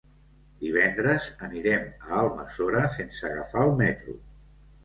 [0.61, 4.21] Divendres anirem a Almassora sense agafar el metro.